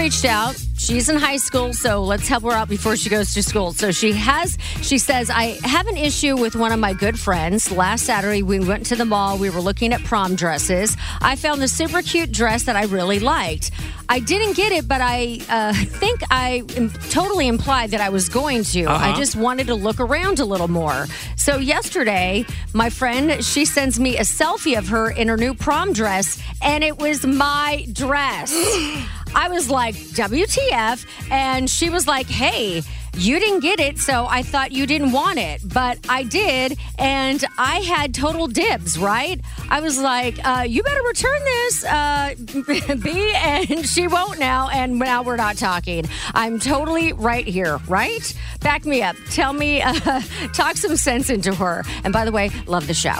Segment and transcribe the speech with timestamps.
[0.00, 0.56] Reached out.
[0.78, 3.72] She's in high school, so let's help her out before she goes to school.
[3.72, 7.70] So she has, she says, I have an issue with one of my good friends.
[7.70, 9.36] Last Saturday, we went to the mall.
[9.36, 10.96] We were looking at prom dresses.
[11.20, 13.72] I found the super cute dress that I really liked.
[14.08, 18.30] I didn't get it, but I uh, think I im- totally implied that I was
[18.30, 18.86] going to.
[18.86, 21.08] I just wanted to look around a little more.
[21.36, 25.92] So yesterday, my friend, she sends me a selfie of her in her new prom
[25.92, 28.50] dress, and it was my dress.
[29.34, 31.06] I was like, WTF?
[31.30, 32.82] And she was like, hey,
[33.16, 35.60] you didn't get it, so I thought you didn't want it.
[35.64, 39.40] But I did, and I had total dibs, right?
[39.68, 42.34] I was like, uh, you better return this, uh,
[43.02, 46.04] B, and she won't now, and now we're not talking.
[46.34, 48.34] I'm totally right here, right?
[48.60, 49.16] Back me up.
[49.30, 49.92] Tell me, uh,
[50.54, 51.84] talk some sense into her.
[52.04, 53.18] And by the way, love the show.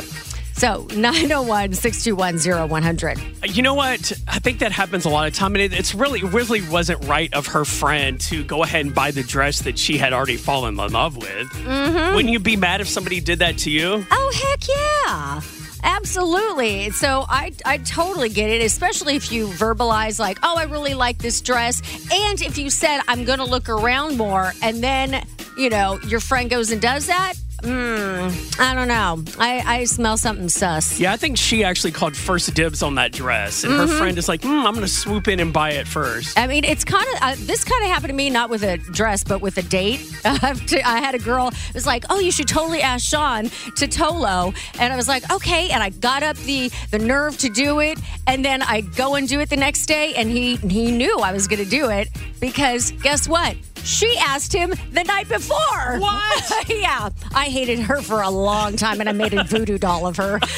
[0.61, 3.19] So 901 621 0100.
[3.49, 4.13] You know what?
[4.29, 7.33] I think that happens a lot of time, and it, it's really really wasn't right
[7.33, 10.79] of her friend to go ahead and buy the dress that she had already fallen
[10.79, 11.49] in love with.
[11.49, 12.15] Mm-hmm.
[12.15, 14.05] Wouldn't you be mad if somebody did that to you?
[14.11, 15.41] Oh, heck yeah.
[15.83, 16.91] Absolutely.
[16.91, 21.17] So I I totally get it, especially if you verbalize like, "Oh, I really like
[21.17, 21.81] this dress."
[22.13, 25.25] And if you said, "I'm going to look around more," and then,
[25.57, 29.23] you know, your friend goes and does that, mm, I don't know.
[29.39, 30.99] I I smell something sus.
[30.99, 34.29] Yeah, I think she actually called first dibs on that dress, and her friend is
[34.29, 36.39] like, mm, "I'm going to swoop in and buy it first.
[36.39, 38.79] I mean, it's kind of uh, this kind of happened to me, not with a
[38.79, 40.01] dress, but with a date.
[40.25, 44.55] I had a girl it was like, "Oh, you should totally ask Sean to Tolo,"
[44.79, 47.99] and I was like, "Okay," and I got up the the nerve to do it,
[48.27, 51.33] and then I go and do it the next day, and he he knew I
[51.33, 52.09] was going to do it
[52.41, 53.57] because guess what?
[53.85, 55.99] She asked him the night before.
[55.99, 56.69] What?
[56.69, 60.17] yeah, I hated her for a long time, and I made a voodoo doll of
[60.17, 60.39] her.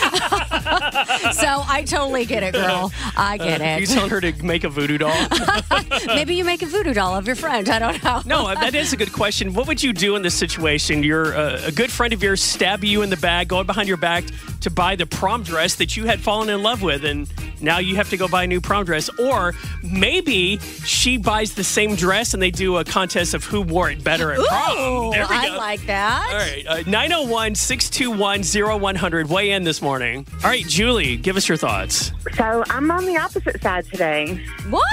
[1.33, 2.93] so I totally get it, girl.
[3.17, 3.81] I get it.
[3.81, 5.27] You telling her to make a voodoo doll?
[6.07, 7.69] Maybe you make a voodoo doll of your friend.
[7.69, 8.23] I don't know.
[8.27, 9.55] No, uh, that is a good question.
[9.55, 11.03] What would you do in this situation?
[11.03, 13.97] You're uh, a good friend of yours stab you in the back, going behind your
[13.97, 14.25] back
[14.63, 17.29] to buy the prom dress that you had fallen in love with, and
[17.61, 19.09] now you have to go buy a new prom dress.
[19.19, 23.91] Or maybe she buys the same dress and they do a contest of who wore
[23.91, 25.11] it better at prom.
[25.11, 26.27] There we I like that.
[26.29, 28.43] All right, uh, 901 621
[28.81, 29.29] 0100.
[29.29, 30.27] Weigh in this morning.
[30.43, 32.13] All right, Julie, give us your thoughts.
[32.37, 34.45] So I'm on the opposite side today.
[34.71, 34.85] What?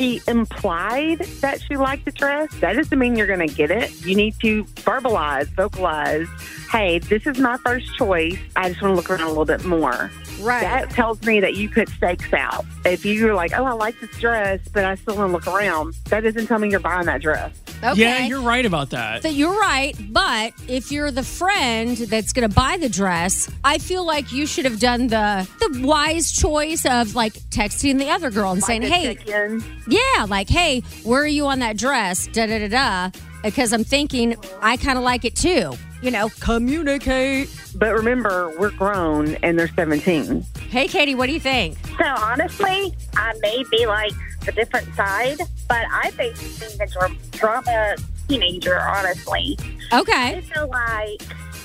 [0.00, 2.48] She implied that she liked the dress.
[2.60, 4.02] That doesn't mean you're going to get it.
[4.02, 6.26] You need to verbalize, vocalize,
[6.70, 8.38] hey, this is my first choice.
[8.56, 10.10] I just want to look around a little bit more.
[10.40, 10.62] Right.
[10.62, 12.64] That tells me that you put stakes out.
[12.86, 15.92] If you're like, oh, I like this dress, but I still want to look around,
[16.06, 17.52] that doesn't tell me you're buying that dress.
[17.82, 18.00] Okay.
[18.00, 19.22] Yeah, you're right about that.
[19.22, 23.78] That you're right, but if you're the friend that's going to buy the dress, I
[23.78, 28.30] feel like you should have done the the wise choice of like texting the other
[28.30, 29.64] girl and saying, "Hey, check-in.
[29.88, 33.10] yeah, like, hey, where are you on that dress?" Da da da da.
[33.42, 35.72] Because I'm thinking I kind of like it too.
[36.02, 37.48] You know, communicate.
[37.74, 40.44] But remember, we're grown and they're 17.
[40.70, 41.76] Hey, Katie, what do you think?
[41.98, 44.12] So honestly, I may be like
[44.44, 47.96] the different side, but I basically think the dra- drama
[48.28, 48.80] teenager.
[48.80, 49.58] Honestly,
[49.92, 50.36] Okay.
[50.36, 51.22] I feel like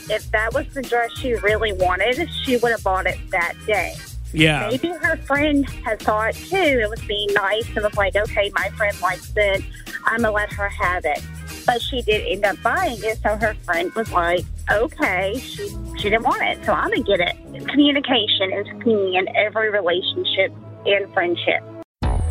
[0.09, 3.93] if that was the dress she really wanted, she would have bought it that day.
[4.33, 4.67] Yeah.
[4.69, 8.69] Maybe her friend had thought too it was being nice and was like, okay, my
[8.69, 9.63] friend likes it,
[10.05, 11.21] I'm gonna let her have it.
[11.65, 16.09] But she did end up buying it, so her friend was like, okay, she she
[16.09, 17.67] didn't want it, so I'm gonna get it.
[17.69, 20.51] Communication is key in every relationship
[20.85, 21.63] and friendship.